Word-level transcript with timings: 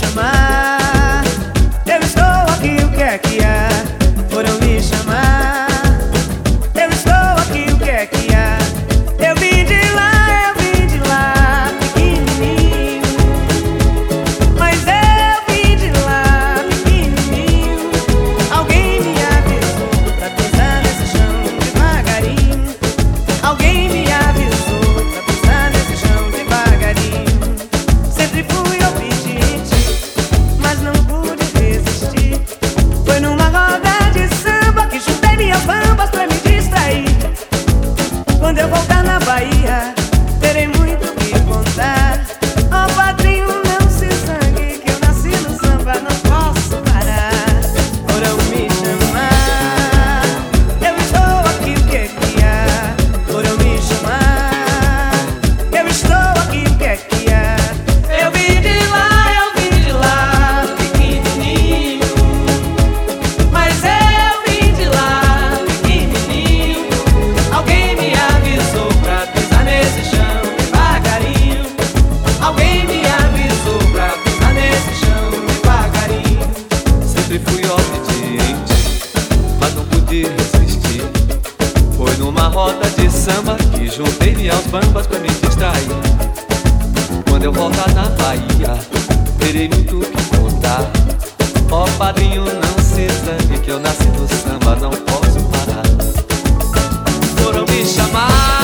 chamar. 0.00 0.39
roda 82.50 82.88
de 82.90 83.08
samba 83.10 83.56
que 83.56 83.86
juntei-me 83.88 84.50
aos 84.50 84.66
bambas 84.66 85.06
pra 85.06 85.18
me 85.18 85.28
distrair. 85.28 85.88
Quando 87.28 87.44
eu 87.44 87.52
voltar 87.52 87.92
na 87.94 88.08
Bahia, 88.10 88.76
terei 89.38 89.68
muito 89.68 89.98
o 89.98 90.04
que 90.04 90.36
contar. 90.36 90.90
Ó 91.70 91.84
oh, 91.84 91.98
padrinho, 91.98 92.44
não 92.44 92.84
se 92.84 93.06
zangue 93.24 93.60
que 93.60 93.70
eu 93.70 93.78
nasci 93.78 94.04
do 94.04 94.26
samba, 94.28 94.76
não 94.76 94.90
posso 94.90 95.40
parar. 95.48 95.84
Foram 97.36 97.64
me 97.66 97.84
chamar. 97.84 98.59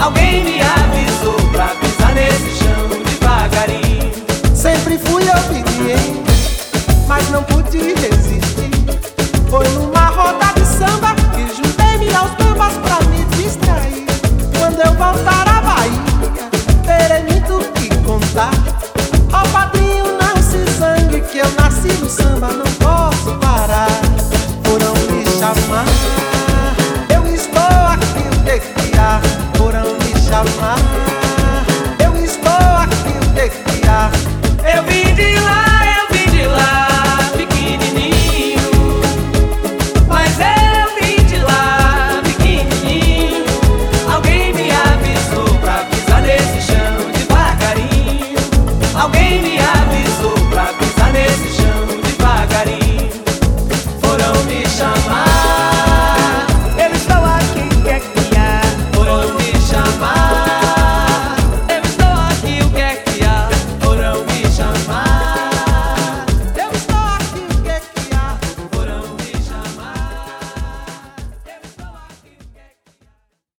Chamar. 0.00 0.30